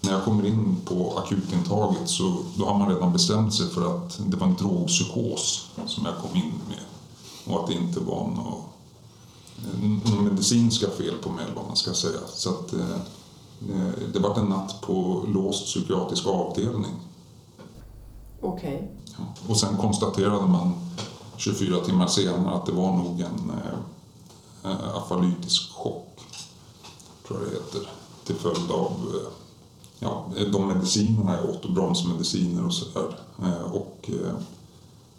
[0.00, 4.20] när jag kommer in på akutintaget så då har man redan bestämt sig för att
[4.26, 6.80] det var en drogpsykos som jag kom in med.
[7.46, 8.69] Och att det inte var något
[10.22, 12.20] medicinska fel på mig, vad man ska säga.
[12.34, 12.90] Så att, eh,
[13.70, 16.94] eh, det var en natt på låst psykiatrisk avdelning.
[18.40, 18.74] Okej.
[18.74, 18.88] Okay.
[19.18, 19.50] Ja.
[19.52, 20.72] Och sen konstaterade man
[21.36, 26.20] 24 timmar senare att det var nog en eh, eh, affalytisk chock,
[27.28, 27.90] tror jag det heter,
[28.24, 29.32] till följd av eh,
[29.98, 33.18] ja, de medicinerna jag åt, och bromsmediciner och sådär.
[33.42, 34.10] Eh, och,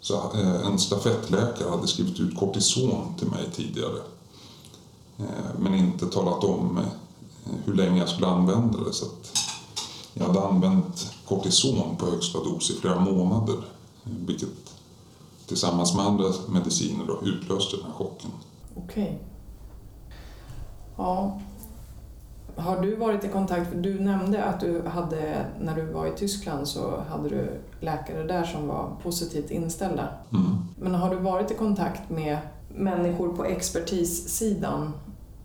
[0.00, 0.30] så,
[0.64, 3.98] en stafettläkare hade skrivit ut kortison till mig tidigare
[5.58, 8.92] men inte talat om eh, hur länge jag skulle använda det.
[8.92, 9.06] Så
[10.14, 13.56] jag hade använt kortison på högsta dos i flera månader
[14.04, 14.48] vilket
[15.46, 18.30] tillsammans med andra mediciner då, utlöste den här chocken.
[18.74, 19.02] Okej.
[19.02, 19.14] Okay.
[20.96, 21.40] Ja.
[22.56, 26.68] Har du varit i kontakt, du nämnde att du hade, när du var i Tyskland
[26.68, 30.08] så hade du läkare där som var positivt inställda.
[30.30, 30.56] Mm.
[30.80, 34.92] Men har du varit i kontakt med människor på expertissidan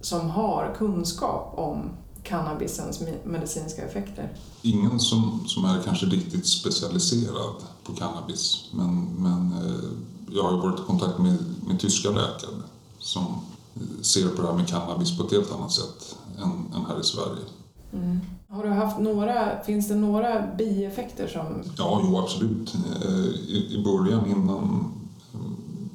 [0.02, 1.90] som har kunskap om
[2.24, 4.34] cannabisens medicinska effekter?
[4.62, 9.90] Ingen som, som är kanske riktigt specialiserad på cannabis men, men eh,
[10.36, 12.62] jag har varit i kontakt med, med tyska läkare
[13.00, 13.26] som
[14.02, 17.04] ser på det här med cannabis på ett helt annat sätt än, än här i
[17.04, 17.44] Sverige.
[17.94, 18.20] Mm.
[18.50, 21.64] Har du haft några, finns det några bieffekter som...
[21.78, 22.76] Ja, jo absolut.
[23.06, 24.94] Eh, I, i början innan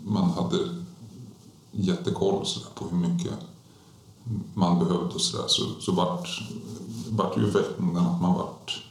[0.05, 0.57] man hade
[1.71, 3.33] jättekoll på hur mycket
[4.55, 6.29] man behövde och sådär så, så vart,
[7.11, 8.83] vart ju effekten att man vart,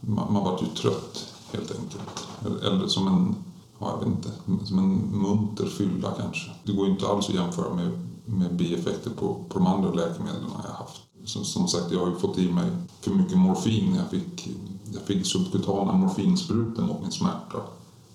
[0.00, 2.28] man, man vart ju trött helt enkelt.
[2.64, 3.34] Eller som en,
[3.78, 4.30] ja, jag vet inte,
[4.66, 6.50] som en munter fylla kanske.
[6.64, 7.90] Det går ju inte alls att jämföra med,
[8.24, 11.02] med bieffekter på, på de andra läkemedlen jag haft.
[11.24, 13.94] Som, som sagt, jag har ju fått i mig för mycket morfin.
[13.94, 14.48] Jag fick,
[14.92, 17.58] jag fick subkutana morfinsprutor mot min smärta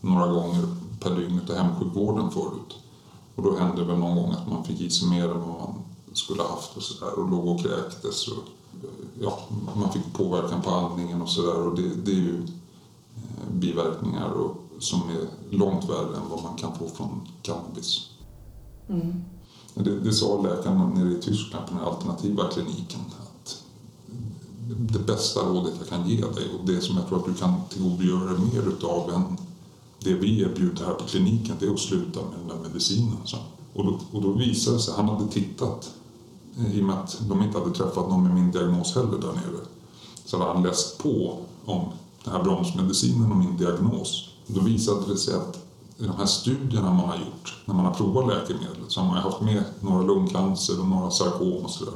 [0.02, 0.68] några gånger
[1.00, 2.78] per dygn av hemsjukvården förut.
[3.36, 5.48] Och då hände det väl någon gång att man fick i sig mer än vad
[5.48, 5.74] man
[6.14, 8.28] skulle haft och sådär och låg och kräktes.
[8.28, 8.44] Och,
[9.22, 9.40] ja,
[9.76, 12.44] man fick påverkan på andningen och sådär och det, det är ju
[13.16, 18.10] eh, biverkningar och, som är långt värre än vad man kan få från cannabis.
[18.90, 19.24] Mm.
[19.74, 23.64] Det, det sa läkarna nere i Tyskland på den alternativa kliniken att
[24.78, 27.54] det bästa rådet jag kan ge dig och det som jag tror att du kan
[27.70, 29.38] tillgodogöra dig mer utav än
[30.04, 33.18] det vi erbjuder här på kliniken, det är att sluta med den där medicinen.
[33.26, 33.38] Så.
[33.74, 35.92] Och, då, och då visade det sig, han hade tittat,
[36.58, 39.66] i och med att de inte hade träffat någon med min diagnos heller där nere,
[40.26, 41.86] så hade han läst på om
[42.24, 44.30] den här bromsmedicinen och min diagnos.
[44.48, 45.66] Då visade det sig att
[45.98, 49.18] i de här studierna man har gjort, när man har provat läkemedlet så har man
[49.18, 51.94] haft med några lungcancer och några sarkom och sådär.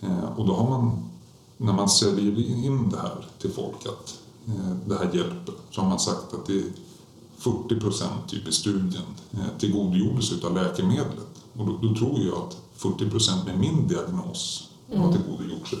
[0.00, 1.10] Eh, och då har man,
[1.56, 5.88] när man säljer in det här till folk att eh, det här hjälper, så har
[5.88, 6.64] man sagt att det är
[7.36, 11.28] 40 procent typ i studien eh, tillgodogjordes av läkemedlet.
[11.58, 15.02] Och då, då, tror jag att 40 procent med min diagnos mm.
[15.02, 15.78] har tillgodogjort sig.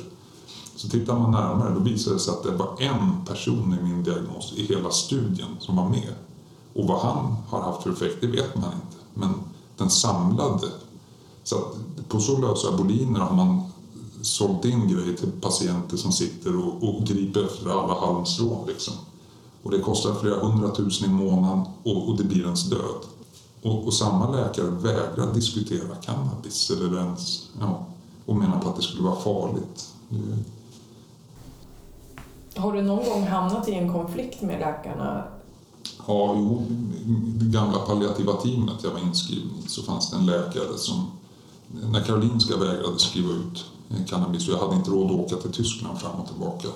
[0.76, 4.04] Så tittar man närmare då visar det sig att det var en person med min
[4.04, 6.14] diagnos i hela studien som var med.
[6.74, 8.96] Och vad han har haft för effekt, det vet man inte.
[9.14, 9.34] Men
[9.76, 10.66] den samlade.
[11.44, 11.56] Så
[12.08, 13.62] på så lösa boliner har man
[14.22, 18.66] sålt in grejer till patienter som sitter och, och griper efter alla halmstrån.
[18.66, 18.94] Liksom.
[19.62, 23.04] Och det kostar flera hundratusen i månaden och, och det blir ens död.
[23.62, 27.86] Och, och, samma läkare vägrar diskutera cannabis eller ens, ja,
[28.26, 29.94] och menar på att det skulle vara farligt.
[32.56, 35.24] Har du någon gång hamnat i en konflikt med läkarna?
[36.06, 36.62] Ja, jo,
[37.06, 41.10] i det gamla palliativa teamet jag var inskriven i så fanns det en läkare som,
[41.92, 43.64] när Karolinska vägrade skriva ut
[44.08, 46.68] cannabis och jag hade inte råd att åka till Tyskland fram och tillbaka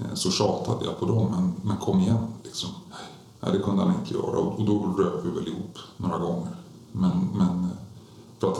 [0.00, 2.26] Eh, så tjatade jag på dem, men, men kom igen.
[2.42, 2.68] Liksom.
[3.40, 6.56] Nej, det kunde han inte göra och, då röp vi väl ihop några gånger.
[6.92, 7.68] Men, men
[8.38, 8.58] för att,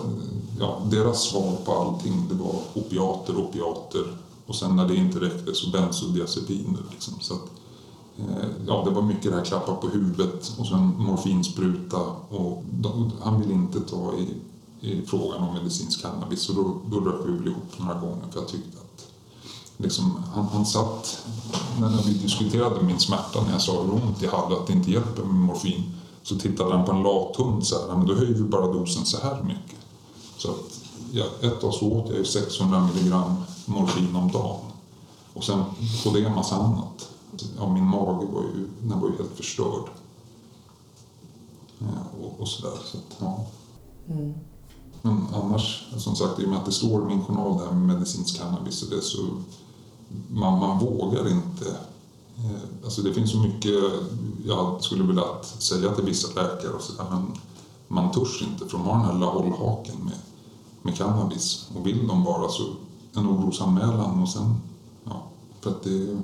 [0.58, 4.16] ja, deras svar på allting det var opiater, opiater
[4.46, 6.82] och sen när det inte räckte så bensodiazepiner.
[6.90, 7.14] Liksom.
[7.20, 7.50] Så att,
[8.18, 13.12] eh, ja, det var mycket det här klappa på huvudet och sen morfinspruta och de,
[13.22, 14.34] han ville inte ta i,
[14.80, 18.40] i frågan om medicinsk cannabis så då, då röp vi väl ihop några gånger för
[18.40, 18.79] jag tyckte
[19.82, 21.26] liksom, han, han satt,
[21.80, 24.90] när vi diskuterade min smärta, när jag sa hur ont jag hade, att det inte
[24.90, 28.42] hjälper med morfin, så tittade han på en lathund så här, men då höjer vi
[28.42, 29.78] bara dosen så här mycket.
[30.36, 30.80] Så att,
[31.12, 34.60] ja, ett dag så åt jag ju 600 milligram morfin om dagen.
[35.34, 35.64] Och sen
[36.04, 37.10] på det en massa annat.
[37.58, 39.84] Ja, min mage var ju, den var ju helt förstörd.
[41.78, 41.86] Ja,
[42.22, 42.76] och, och sådär.
[42.84, 43.46] Så att, ja.
[44.08, 44.34] Mm.
[45.02, 47.72] Men annars, som sagt, i och med att det står i min journal det här
[47.72, 49.18] med medicinsk cannabis och det, så
[50.28, 51.70] man, man vågar inte.
[52.36, 53.74] Eh, alltså det finns så mycket
[54.44, 57.26] jag skulle vilja säga till vissa läkare och så där, men
[57.88, 60.18] man törs inte för de har den här lilla hållhaken med,
[60.82, 61.68] med cannabis.
[61.76, 62.62] Och vill de bara så
[63.14, 64.54] en orosanmälan och sen,
[65.04, 65.22] ja,
[65.60, 66.18] för att det,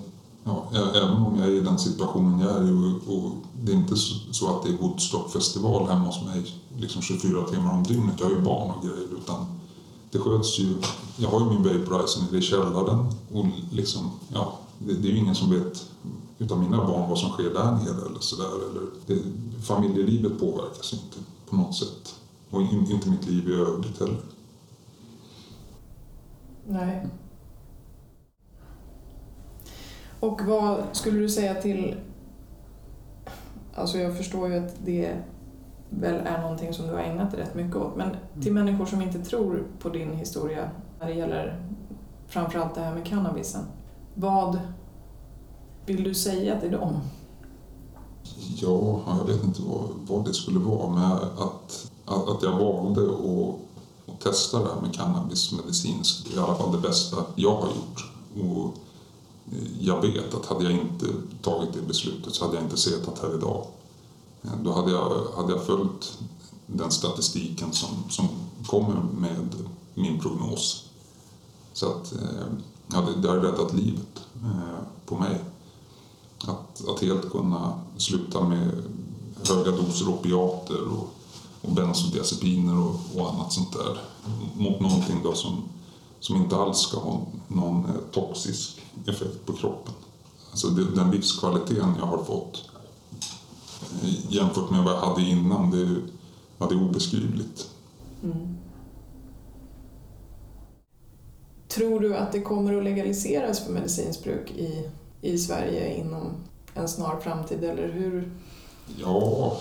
[0.44, 3.76] ja, även om jag är i den situationen jag är i och, och, det är
[3.76, 3.96] inte
[4.30, 8.34] så att det är Woodstockfestival hemma hos mig liksom 24 timmar om dygnet, jag har
[8.34, 9.46] ju barn och grejer, utan
[10.10, 10.74] det sköts ju...
[11.16, 15.18] Jag har ju min vaporizer nere i källaren och liksom, ja, det, det är ju
[15.18, 15.86] ingen som vet
[16.38, 18.48] utan mina barn vad som sker där nere eller sådär.
[19.06, 19.18] det,
[19.62, 21.16] familjelivet påverkas inte
[21.50, 22.14] på något sätt.
[22.50, 24.20] Och in, inte mitt liv i övrigt heller.
[26.66, 27.06] Nej.
[30.20, 31.96] Och vad skulle du säga till...
[33.74, 35.22] Alltså jag förstår ju att det
[35.90, 37.96] väl är någonting som du har ägnat dig rätt mycket åt.
[37.96, 38.10] Men
[38.42, 38.64] till mm.
[38.64, 40.70] människor som inte tror på din historia
[41.00, 41.62] när det gäller
[42.28, 43.64] framförallt det här med cannabisen.
[44.14, 44.60] Vad
[45.86, 47.00] vill du säga till dem?
[48.56, 53.00] Ja, jag vet inte vad, vad det skulle vara, men att, att, att jag valde
[53.00, 53.54] att,
[54.14, 57.68] att testa det här med cannabis medicinskt är i alla fall det bästa jag har
[57.68, 58.12] gjort.
[58.34, 58.74] Och
[59.80, 61.06] jag vet att hade jag inte
[61.42, 63.66] tagit det beslutet så hade jag inte suttit här idag.
[64.64, 66.18] Då hade jag, hade jag följt
[66.66, 68.28] den statistiken som, som
[68.66, 70.84] kommer med min prognos.
[71.72, 72.46] Så att, eh,
[72.92, 75.44] ja, det, det har räddat livet eh, på mig.
[76.38, 78.82] Att, att helt kunna sluta med
[79.48, 81.08] höga doser opiater och,
[81.62, 84.00] och bensodiazepiner och, och annat sånt där
[84.56, 85.62] mot någonting då som,
[86.20, 89.94] som inte alls ska ha någon eh, toxisk effekt på kroppen.
[90.50, 92.64] Alltså det, den livskvaliteten jag har fått
[94.28, 96.00] jämfört med vad jag hade innan, det,
[96.58, 97.70] ja, det är obeskrivligt.
[98.22, 98.56] Mm.
[101.68, 104.88] Tror du att det kommer att legaliseras för medicinskt i,
[105.20, 106.32] i Sverige inom
[106.74, 108.32] en snar framtid, eller hur?
[109.00, 109.56] Ja,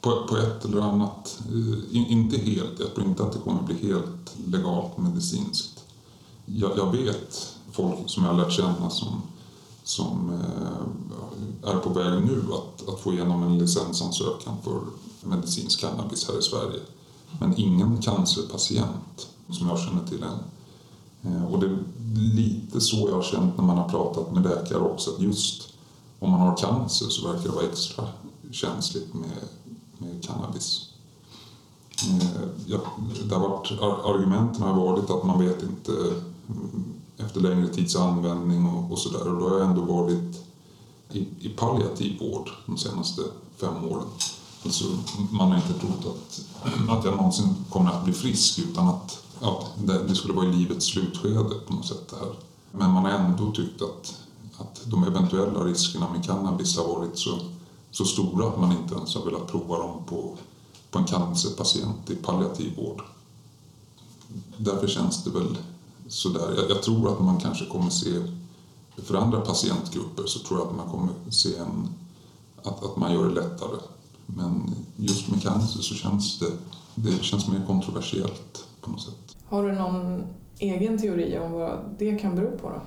[0.00, 1.38] på, på ett eller annat.
[1.48, 2.80] Eh, inte helt.
[2.80, 5.84] Jag tror inte att det kommer att bli helt legalt medicinskt.
[6.44, 9.22] Jag, jag vet folk som jag har lärt känna som
[9.86, 14.80] som eh, är på väg nu att, att få igenom en licensansökan för
[15.20, 16.80] medicinsk cannabis här i Sverige.
[17.40, 20.38] Men ingen cancerpatient som jag känner till än.
[21.22, 21.78] Eh, och det är
[22.34, 25.10] lite så jag har känt när man har pratat med läkare också.
[25.10, 25.68] Att just
[26.18, 28.04] om man har cancer så verkar det vara extra
[28.50, 29.40] känsligt med,
[29.98, 30.90] med cannabis.
[32.08, 32.78] Eh, ja,
[33.28, 33.72] det har varit,
[34.04, 35.92] argumenten har varit att man vet inte
[37.18, 39.28] efter längre tids användning och, och sådär.
[39.28, 40.46] Och då har jag ändå varit
[41.12, 43.22] i, i palliativ vård de senaste
[43.56, 44.06] fem åren.
[44.64, 44.84] Alltså,
[45.30, 46.40] man har inte trott att,
[46.90, 50.52] att jag någonsin kommer att bli frisk utan att ja, det, det skulle vara i
[50.52, 52.08] livets slutskede på något sätt.
[52.10, 52.34] Det här.
[52.72, 54.20] Men man har ändå tyckt att,
[54.58, 57.38] att de eventuella riskerna med cannabis har varit så,
[57.90, 60.36] så stora att man inte ens har velat prova dem på,
[60.90, 63.02] på en cancerpatient i palliativ vård.
[64.56, 65.56] Därför känns det väl
[66.08, 66.54] sådär.
[66.56, 68.10] Jag, jag tror att man kanske kommer se,
[68.96, 71.88] för andra patientgrupper så tror jag att man kommer se en,
[72.62, 73.76] att, att man gör det lättare.
[74.26, 76.52] Men just med cancer så känns det,
[76.94, 79.36] det känns mer kontroversiellt på något sätt.
[79.48, 80.22] Har du någon
[80.58, 82.68] egen teori om vad det kan bero på?
[82.68, 82.80] Då?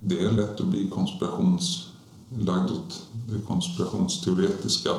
[0.00, 4.90] Det är lätt att bli konspirationslagd åt det konspirationsteoretiska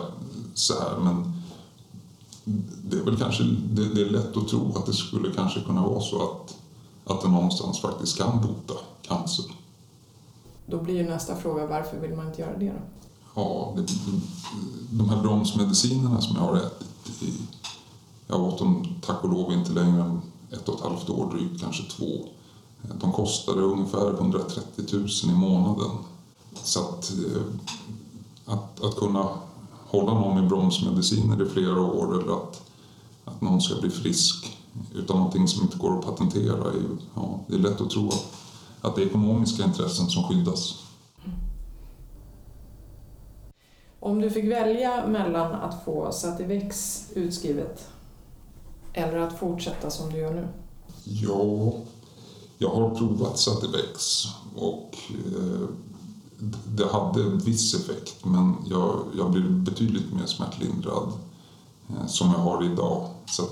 [0.54, 1.34] så här, men
[2.84, 5.82] det är väl kanske det, det, är lätt att tro att det skulle kanske kunna
[5.88, 6.58] vara så att,
[7.08, 9.46] att det någonstans faktiskt kan bota cancer.
[10.66, 12.82] Då blir ju nästa fråga varför vill man inte göra det då?
[13.36, 13.86] Ja, det,
[14.92, 17.34] de här bromsmedicinerna som jag har ätit i,
[18.28, 21.62] jag åt dem tack och lov inte längre än ett och ett halvt år, drygt
[21.62, 22.26] kanske två.
[23.02, 25.92] De kostade ungefär 130 000 i månaden.
[26.54, 27.42] Så att, eh,
[28.54, 29.30] att, att kunna
[29.88, 32.62] hålla någon med bromsmediciner i flera år eller att,
[33.26, 34.57] att någon ska bli frisk
[34.96, 36.72] utan någonting som inte går att patentera.
[36.72, 36.82] Är,
[37.16, 38.26] ja, det är lätt att tro att,
[38.82, 40.84] att det är ekonomiska intressen som skyddas.
[44.00, 47.88] Om du fick välja mellan att få Sativex utskrivet
[48.94, 50.48] eller att fortsätta som du gör nu?
[51.04, 51.74] Ja,
[52.58, 55.68] jag har provat Sativex och eh,
[56.68, 61.12] det hade en viss effekt men jag, jag blev betydligt mer smärtlindrad
[61.90, 63.10] eh, som jag har idag.
[63.26, 63.44] Så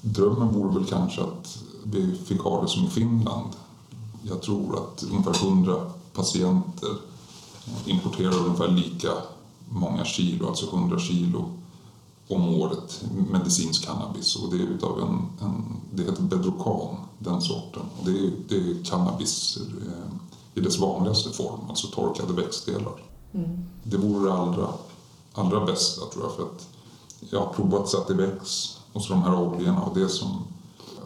[0.00, 3.48] drömmen vore väl kanske att vi fick ha det som i Finland.
[4.22, 6.96] Jag tror att ungefär 100 patienter
[7.86, 9.10] importerar ungefär lika
[9.68, 11.44] många kilo, alltså 100 kilo
[12.28, 17.82] om året medicinsk cannabis och det är utav en, en det heter Bedrocan, den sorten.
[18.04, 20.14] Det är, det är cannabis eh,
[20.54, 23.02] i dess vanligaste form, alltså torkade växtdelar.
[23.32, 23.64] Mm.
[23.82, 24.68] Det vore det allra,
[25.32, 26.68] allra bästa tror jag för att
[27.30, 30.44] jag har provat Sativex och så de här oljorna och det som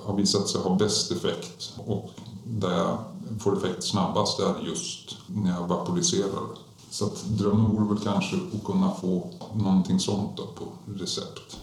[0.04, 2.10] har visat sig ha bäst effekt och
[2.44, 2.98] där jag
[3.40, 6.48] får effekt snabbast är just när jag vaporiserar
[6.90, 10.64] så att drömmen vore väl kanske att kunna få någonting sånt då på
[11.00, 11.60] recept.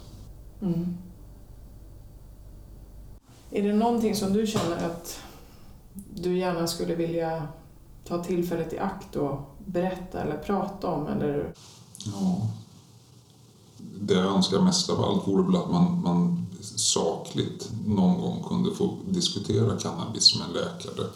[0.61, 0.97] Mm.
[3.51, 5.19] Är det någonting som du känner att
[6.13, 7.47] du gärna skulle vilja
[8.07, 11.07] ta tillfället i akt och berätta eller prata om?
[11.07, 11.53] Eller?
[12.05, 12.41] Ja.
[14.01, 18.75] Det jag önskar mest av allt vore väl att man, man sakligt någon gång kunde
[18.75, 21.07] få diskutera cannabis med en läkare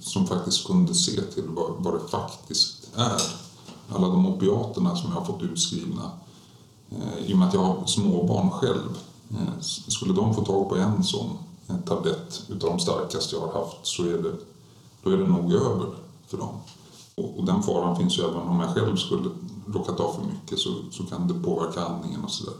[0.00, 3.22] som faktiskt kunde se till vad, vad det faktiskt är
[3.88, 6.10] alla de opiaterna som jag har fått utskrivna.
[6.90, 8.98] Eh, I och med att jag har småbarn själv,
[9.30, 13.60] eh, skulle de få tag på en sån en tablett utav de starkaste jag har
[13.60, 14.32] haft så är det,
[15.02, 15.86] då är det nog över
[16.26, 16.54] för dem.
[17.14, 19.30] Och, och den faran finns ju även om jag själv skulle
[19.72, 22.54] råkat ta för mycket så, så kan det påverka andningen och sådär.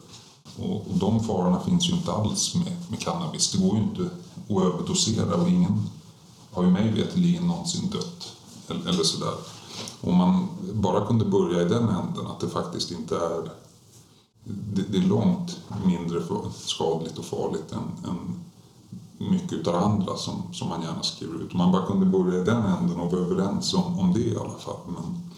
[0.59, 3.53] Och, och de farorna finns ju inte alls med, med cannabis.
[3.53, 5.89] Det går ju inte att överdosera och ingen
[6.53, 8.37] har ju mig veterligen någonsin dött
[8.69, 9.35] eller, eller sådär.
[10.01, 13.51] Om man bara kunde börja i den änden, att det faktiskt inte är...
[14.45, 16.23] Det, det är långt mindre
[16.55, 18.41] skadligt och farligt än, än
[19.31, 21.53] mycket av det andra som, som man gärna skriver ut.
[21.53, 24.37] Om man bara kunde börja i den änden och vara överens om, om det i
[24.37, 24.81] alla fall.
[24.87, 25.30] Men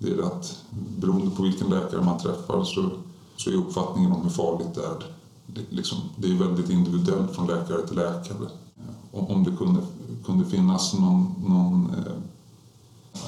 [0.00, 0.64] det är att
[0.98, 2.90] beroende på vilken läkare man träffar så,
[3.36, 5.04] så är uppfattningen om hur farligt det är
[5.54, 8.48] det, liksom, det är väldigt individuellt från läkare till läkare.
[9.12, 9.80] Om, om det kunde,
[10.24, 12.12] kunde finnas någon, någon eh,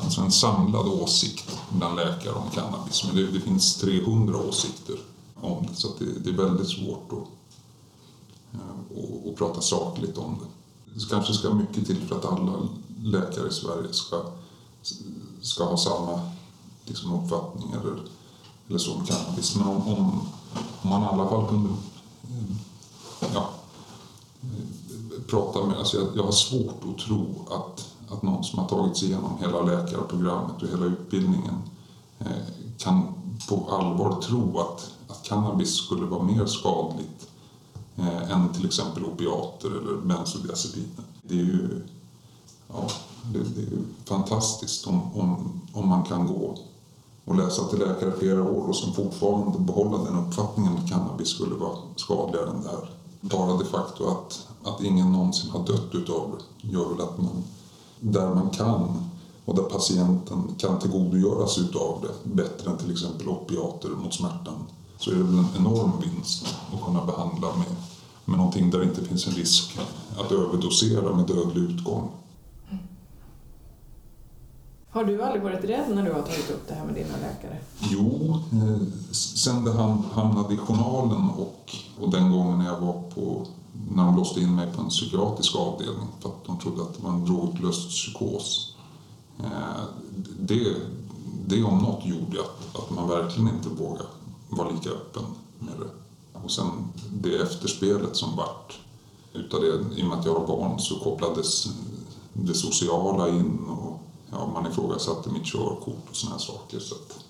[0.02, 3.04] alltså en samlad åsikt bland läkare om cannabis.
[3.06, 4.96] Men det, det finns 300 åsikter
[5.40, 7.28] om det så det, det, är väldigt svårt att,
[8.54, 10.46] eh, att, att prata sakligt om det.
[10.94, 12.68] Det kanske ska mycket till för att alla
[13.02, 14.22] läkare i Sverige ska,
[15.42, 16.20] ska ha samma
[16.84, 17.96] liksom, uppfattning eller,
[18.68, 19.56] eller så om cannabis.
[19.56, 20.20] Men om, om,
[20.82, 21.68] om man i alla fall kunde
[22.22, 23.48] eh, ja,
[24.42, 25.78] eh, prata med...
[25.78, 29.38] Alltså jag, jag har svårt att tro att att någon som har tagit sig igenom
[29.40, 31.54] hela läkarprogrammet och hela utbildningen
[32.18, 32.26] eh,
[32.78, 33.14] kan
[33.48, 37.28] på allvar tro att, att cannabis skulle vara mer skadligt
[37.96, 41.04] eh, än till exempel opiater eller bensodiazepiner.
[41.22, 41.82] Det är ju,
[42.68, 42.88] ja,
[43.32, 46.58] Det, det är fantastiskt om, om, om man kan gå
[47.24, 51.54] och läsa till läkare flera år och som fortfarande behålla den uppfattningen att cannabis skulle
[51.54, 52.90] vara skadligare än det här.
[53.20, 57.44] Bara det faktum att, att ingen någonsin har dött utav det gör väl att man,
[58.00, 59.04] där man kan
[59.44, 64.66] och där patienten kan tillgodogöras utav det bättre än till exempel opiater mot smärtan
[64.98, 67.76] så är det väl en enorm vinst att kunna behandla med,
[68.24, 69.78] med någonting där det inte finns en risk
[70.18, 72.10] att överdosera med dödlig utgång.
[74.92, 77.58] Har du aldrig varit rädd när du har tagit upp det här med dina läkare?
[77.78, 79.72] Jo, eh, sen det
[80.12, 83.46] hamnade i journalen och, och den gången när jag var på
[83.94, 87.02] när de låste in mig på en psykiatrisk avdelning för att de trodde att det
[87.02, 88.76] var en drogutlöst psykos.
[89.40, 89.84] Eh,
[90.38, 90.76] det,
[91.46, 94.08] det om något gjorde att, att man verkligen inte vågade
[94.48, 95.24] vara lika öppen
[95.58, 95.90] med det.
[96.44, 96.66] Och sen
[97.10, 98.78] det efterspelet som vart
[99.32, 101.68] utav det, i och med att jag har barn så kopplades
[102.32, 103.91] det sociala in och
[104.32, 106.78] ja, man ifrågasatte mitt körkort och såna här saker.
[106.80, 107.24] Så att,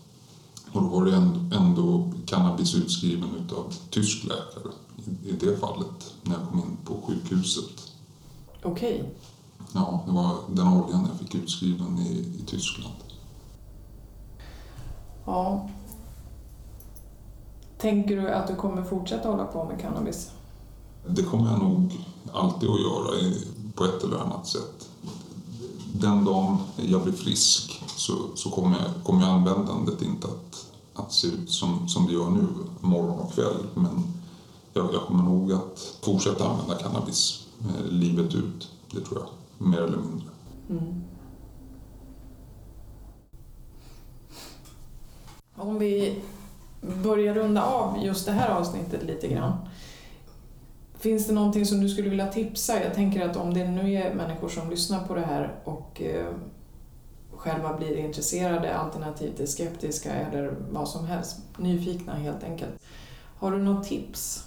[0.72, 6.14] och då var det ändå, ändå cannabis utskriven utav tysk läkare i, i det fallet
[6.22, 7.92] när jag kom in på sjukhuset.
[8.62, 8.94] Okej.
[8.94, 9.10] Okay.
[9.74, 12.94] Ja, det var den oljan jag fick utskriven i, i Tyskland.
[15.24, 15.68] Ja.
[17.78, 20.30] Tänker du att du kommer fortsätta hålla på med cannabis?
[21.06, 23.32] Det kommer jag nog alltid att göra
[23.74, 24.91] på ett eller annat sätt
[26.02, 31.12] den dagen jag blir frisk så, så kommer, jag, kommer jag användandet inte att, att
[31.12, 32.46] se ut som, som det gör nu,
[32.80, 33.66] morgon och kväll.
[33.74, 34.04] Men
[34.72, 39.78] jag, jag kommer nog att fortsätta använda cannabis eh, livet ut, det tror jag, mer
[39.78, 40.28] eller mindre.
[40.70, 41.04] Mm.
[45.56, 46.22] Om vi
[47.02, 49.52] börjar runda av just det här avsnittet lite grann.
[51.02, 52.82] Finns det någonting som du skulle vilja tipsa?
[52.82, 56.34] Jag tänker att om det nu är människor som lyssnar på det här och eh,
[57.30, 62.72] själva blir intresserade alternativt är skeptiska eller vad som helst, nyfikna helt enkelt.
[63.38, 64.46] Har du något tips?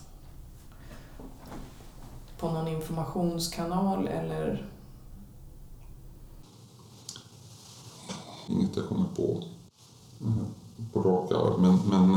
[2.38, 4.68] På någon informationskanal eller?
[8.48, 9.44] Inget jag kommer på
[10.22, 10.46] mm,
[10.94, 12.15] på rak arm, men, men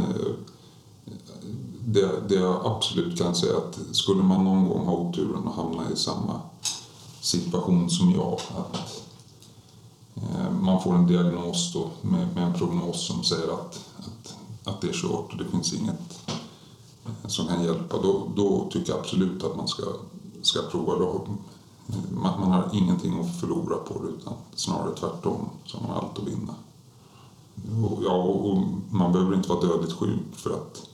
[1.92, 5.90] det, det jag absolut kan säga att skulle man någon gång ha oturen att hamna
[5.90, 6.40] i samma
[7.20, 9.02] situation som jag, att
[10.16, 14.80] eh, man får en diagnos då med, med, en prognos som säger att, att, att
[14.80, 16.30] det är kört och det finns inget
[17.06, 19.84] eh, som kan hjälpa, då, då tycker jag absolut att man ska,
[20.42, 21.26] ska prova Då,
[22.10, 26.18] Man, man har ingenting att förlora på det utan snarare tvärtom så har man allt
[26.18, 26.54] att vinna.
[27.88, 30.88] Och, ja, och man behöver inte vara dödligt sjuk för att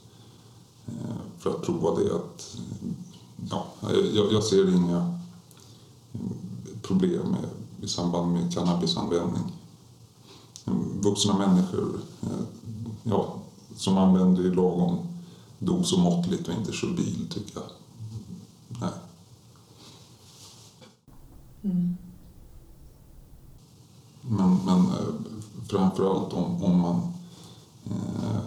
[1.37, 2.15] för att prova det.
[2.15, 2.57] Att,
[3.49, 3.65] ja,
[4.13, 5.19] jag, jag ser inga
[6.81, 7.49] problem med,
[7.81, 9.43] i samband med cannabisanvändning.
[11.01, 12.45] Vuxna människor eh,
[13.03, 13.35] ja,
[13.75, 14.97] som använder i lagom
[15.59, 17.69] dos och måttligt och inte kör bil, tycker jag.
[18.67, 18.89] Nej.
[21.61, 21.97] Mm.
[24.21, 25.15] Men, men eh,
[25.69, 27.01] framförallt om, om man
[27.85, 28.41] eh,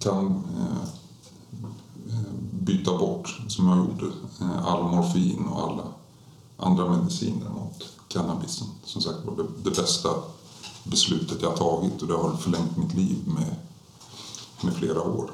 [0.00, 0.88] kan eh,
[2.64, 4.06] byta bort, som jag gjorde,
[4.40, 5.84] eh, all morfin och alla
[6.56, 8.68] andra mediciner mot cannabisen.
[8.84, 10.08] Som sagt var det, det bästa
[10.84, 13.54] beslutet jag tagit och det har förlängt mitt liv med,
[14.62, 15.30] med flera år.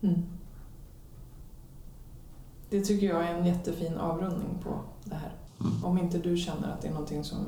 [0.00, 0.22] Mm.
[2.70, 5.32] Det tycker jag är en jättefin avrundning på det här.
[5.60, 5.84] Mm.
[5.84, 7.38] Om inte du känner att det är någonting som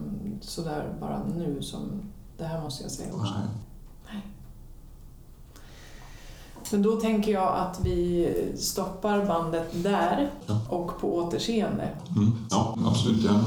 [0.40, 2.02] sådär bara nu som
[2.36, 3.34] det här måste jag säga också.
[3.34, 3.48] Nej.
[6.72, 10.60] Men då tänker jag att vi stoppar bandet där ja.
[10.68, 11.88] och på återseende.
[12.16, 12.32] Mm.
[12.50, 13.44] Ja, absolut gärna.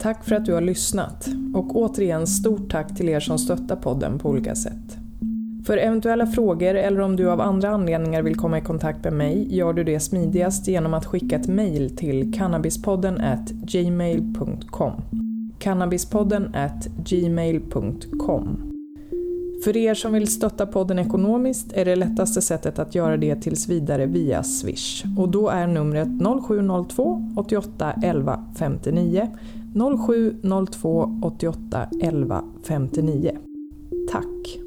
[0.00, 4.18] Tack för att du har lyssnat och återigen stort tack till er som stöttar podden
[4.18, 4.96] på olika sätt.
[5.66, 9.56] För eventuella frågor eller om du av andra anledningar vill komma i kontakt med mig
[9.56, 13.22] gör du det smidigast genom att skicka ett mejl till cannabispodden
[13.66, 14.92] gmail.com
[15.58, 16.56] cannabispodden
[17.04, 18.65] gmail.com
[19.64, 23.68] för er som vill stötta podden ekonomiskt är det lättaste sättet att göra det tills
[23.68, 25.04] vidare via Swish.
[25.18, 26.08] Och då är numret
[26.46, 29.28] 0702 88 11 59
[30.42, 33.38] 0702 88 11 59.
[34.10, 34.58] Tack!